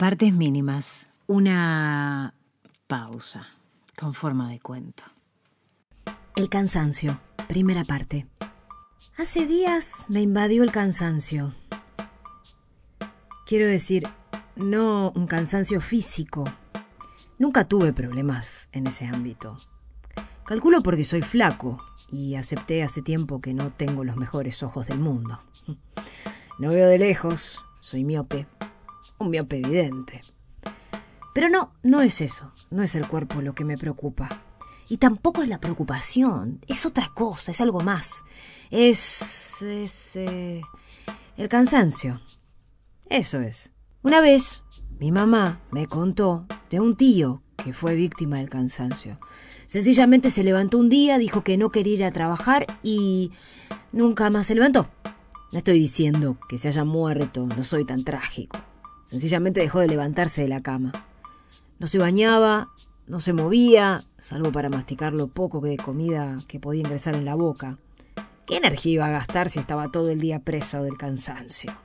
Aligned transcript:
Partes 0.00 0.32
mínimas. 0.32 1.10
Una 1.26 2.32
pausa 2.86 3.48
con 3.98 4.14
forma 4.14 4.48
de 4.48 4.58
cuento. 4.58 5.02
El 6.36 6.48
cansancio. 6.48 7.20
Primera 7.48 7.84
parte. 7.84 8.26
Hace 9.18 9.44
días 9.44 10.06
me 10.08 10.22
invadió 10.22 10.62
el 10.62 10.72
cansancio. 10.72 11.54
Quiero 13.44 13.66
decir, 13.66 14.04
no 14.56 15.12
un 15.14 15.26
cansancio 15.26 15.82
físico. 15.82 16.44
Nunca 17.38 17.68
tuve 17.68 17.92
problemas 17.92 18.70
en 18.72 18.86
ese 18.86 19.04
ámbito. 19.04 19.58
Calculo 20.46 20.82
porque 20.82 21.04
soy 21.04 21.20
flaco 21.20 21.78
y 22.10 22.36
acepté 22.36 22.82
hace 22.82 23.02
tiempo 23.02 23.42
que 23.42 23.52
no 23.52 23.70
tengo 23.70 24.02
los 24.02 24.16
mejores 24.16 24.62
ojos 24.62 24.86
del 24.86 24.98
mundo. 24.98 25.42
No 26.58 26.70
veo 26.70 26.88
de 26.88 26.98
lejos, 26.98 27.62
soy 27.80 28.04
miope, 28.04 28.46
un 29.18 29.30
miope 29.30 29.58
evidente. 29.58 30.22
Pero 31.34 31.48
no, 31.48 31.72
no 31.82 32.00
es 32.00 32.20
eso, 32.20 32.52
no 32.70 32.82
es 32.82 32.94
el 32.94 33.06
cuerpo 33.06 33.40
lo 33.40 33.54
que 33.54 33.64
me 33.64 33.78
preocupa. 33.78 34.42
Y 34.88 34.96
tampoco 34.96 35.42
es 35.42 35.48
la 35.48 35.60
preocupación, 35.60 36.60
es 36.66 36.84
otra 36.84 37.12
cosa, 37.14 37.52
es 37.52 37.60
algo 37.60 37.80
más. 37.80 38.24
Es... 38.70 39.62
es... 39.62 40.16
Eh, 40.16 40.62
el 41.36 41.48
cansancio. 41.48 42.20
Eso 43.08 43.40
es. 43.40 43.72
Una 44.02 44.20
vez, 44.20 44.62
mi 44.98 45.12
mamá 45.12 45.60
me 45.70 45.86
contó 45.86 46.46
de 46.68 46.80
un 46.80 46.96
tío 46.96 47.42
que 47.56 47.72
fue 47.72 47.94
víctima 47.94 48.38
del 48.38 48.50
cansancio. 48.50 49.18
Sencillamente 49.66 50.30
se 50.30 50.44
levantó 50.44 50.78
un 50.78 50.88
día, 50.88 51.18
dijo 51.18 51.44
que 51.44 51.56
no 51.56 51.70
quería 51.70 51.94
ir 51.94 52.04
a 52.04 52.10
trabajar 52.10 52.66
y 52.82 53.32
nunca 53.92 54.28
más 54.30 54.48
se 54.48 54.54
levantó. 54.54 54.88
No 55.52 55.58
estoy 55.58 55.78
diciendo 55.78 56.38
que 56.48 56.58
se 56.58 56.68
haya 56.68 56.84
muerto, 56.84 57.46
no 57.46 57.62
soy 57.62 57.84
tan 57.84 58.04
trágico. 58.04 58.58
Sencillamente 59.10 59.58
dejó 59.58 59.80
de 59.80 59.88
levantarse 59.88 60.42
de 60.42 60.46
la 60.46 60.60
cama. 60.60 60.92
No 61.80 61.88
se 61.88 61.98
bañaba, 61.98 62.68
no 63.08 63.18
se 63.18 63.32
movía, 63.32 64.04
salvo 64.18 64.52
para 64.52 64.68
masticar 64.68 65.12
lo 65.12 65.26
poco 65.26 65.60
de 65.60 65.76
comida 65.78 66.38
que 66.46 66.60
podía 66.60 66.82
ingresar 66.82 67.16
en 67.16 67.24
la 67.24 67.34
boca. 67.34 67.76
¿Qué 68.46 68.58
energía 68.58 68.92
iba 68.92 69.06
a 69.06 69.10
gastar 69.10 69.48
si 69.48 69.58
estaba 69.58 69.90
todo 69.90 70.10
el 70.10 70.20
día 70.20 70.38
preso 70.38 70.84
del 70.84 70.96
cansancio? 70.96 71.76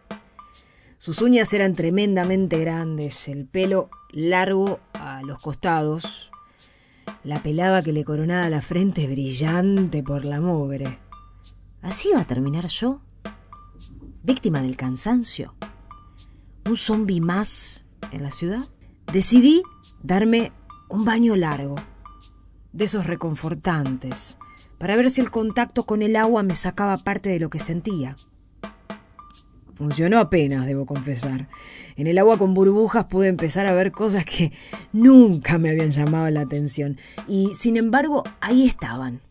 Sus 1.00 1.24
uñas 1.24 1.52
eran 1.56 1.74
tremendamente 1.74 2.60
grandes, 2.60 3.28
el 3.28 3.48
pelo 3.48 3.90
largo 4.12 4.80
a 4.94 5.24
los 5.24 5.40
costados, 5.40 6.30
la 7.24 7.42
pelada 7.42 7.82
que 7.82 7.92
le 7.92 8.06
coronaba 8.06 8.48
la 8.52 8.62
frente 8.62 9.08
brillante 9.08 10.04
por 10.04 10.26
la 10.26 10.40
mugre. 10.40 11.00
¿Así 11.82 12.10
iba 12.10 12.22
a 12.22 12.28
terminar 12.28 12.68
yo? 12.68 13.02
¿Víctima 14.22 14.62
del 14.62 14.78
cansancio? 14.78 15.56
¿Un 16.68 16.76
zombi 16.76 17.22
más 17.22 17.86
en 18.12 18.24
la 18.24 18.32
ciudad? 18.32 18.64
Decidí 19.14 19.62
darme 20.02 20.52
un 20.90 21.06
baño 21.06 21.36
largo, 21.36 21.76
de 22.74 22.86
esos 22.86 23.06
reconfortantes, 23.06 24.40
para 24.80 24.96
ver 24.96 25.12
si 25.12 25.22
el 25.22 25.30
contacto 25.30 25.86
con 25.86 26.02
el 26.02 26.16
agua 26.16 26.42
me 26.42 26.56
sacaba 26.56 26.98
parte 26.98 27.30
de 27.30 27.40
lo 27.40 27.52
que 27.52 27.60
sentía. 27.60 28.16
Funcionó 29.76 30.18
apenas, 30.18 30.66
debo 30.66 30.88
confesar. 30.88 31.50
En 31.98 32.08
el 32.08 32.18
agua 32.18 32.40
con 32.40 32.56
burbujas 32.56 33.06
pude 33.06 33.28
empezar 33.28 33.68
a 33.68 33.76
ver 33.76 33.92
cosas 33.92 34.26
que 34.26 34.52
nunca 34.92 35.60
me 35.60 35.70
habían 35.70 35.92
llamado 35.92 36.28
la 36.32 36.42
atención. 36.42 36.98
Y 37.28 37.52
sin 37.54 37.78
embargo, 37.78 38.24
ahí 38.42 38.66
estaban. 38.66 39.22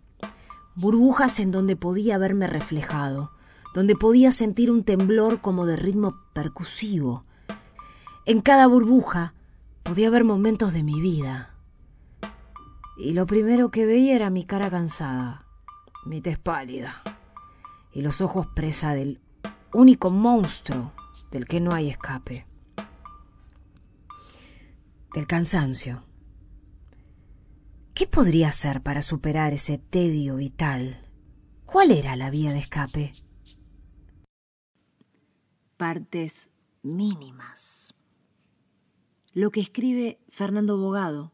Burbujas 0.77 1.41
en 1.41 1.51
donde 1.51 1.75
podía 1.75 2.17
verme 2.17 2.47
reflejado, 2.47 3.33
donde 3.75 3.97
podía 3.97 4.31
sentir 4.31 4.71
un 4.71 4.85
temblor 4.85 5.41
como 5.41 5.67
de 5.67 5.77
ritmo 5.77 6.17
percusivo. 6.33 7.25
En 8.25 8.41
cada 8.41 8.69
burbuja 8.69 9.35
podía 9.83 10.09
ver 10.09 10.25
momentos 10.25 10.73
de 10.73 10.85
mi 10.85 11.01
vida. 11.01 11.57
Y 12.97 13.13
lo 13.13 13.27
primero 13.27 13.71
que 13.71 13.85
veía 13.85 14.15
era 14.15 14.31
mi 14.31 14.45
cara 14.45 14.71
cansada, 14.71 15.45
mi 16.07 16.21
tez 16.21 16.39
pálida 16.39 17.03
y 17.93 18.03
los 18.03 18.21
ojos 18.21 18.47
presa 18.47 18.95
del 18.95 19.21
único 19.73 20.11
monstruo 20.11 20.93
del 21.33 21.47
que 21.47 21.61
no 21.61 21.73
hay 21.73 21.91
escape. 21.91 22.47
Del 25.15 25.27
cansancio. 25.27 26.05
¿Qué 27.93 28.07
podría 28.07 28.49
hacer 28.49 28.83
para 28.83 29.03
superar 29.03 29.53
ese 29.53 29.79
tedio 29.79 30.37
vital? 30.37 31.09
¿Cuál 31.65 31.93
era 31.93 32.17
la 32.17 32.31
vía 32.31 32.53
de 32.53 32.59
escape? 32.61 33.13
Partes 35.77 36.51
mínimas. 36.83 37.95
Lo 39.33 39.51
que 39.51 39.61
escribe 39.61 40.21
Fernando 40.29 40.79
Bogado 40.79 41.34